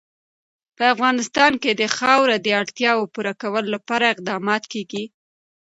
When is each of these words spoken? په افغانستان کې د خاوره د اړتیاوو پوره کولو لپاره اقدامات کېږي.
په 0.77 0.83
افغانستان 0.93 1.51
کې 1.61 1.71
د 1.81 1.83
خاوره 1.97 2.35
د 2.41 2.47
اړتیاوو 2.61 3.11
پوره 3.13 3.33
کولو 3.41 3.67
لپاره 3.75 4.11
اقدامات 4.13 4.63
کېږي. 4.73 5.03